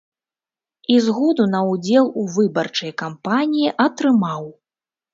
[0.93, 4.53] І згоду на ўдзел у выбарчай кампаніі атрымаў.